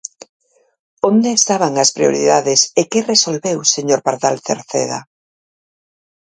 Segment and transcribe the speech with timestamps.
[1.09, 4.99] ¿Onde estaban as prioridades e que resolveu, señor Pardal Cerceda?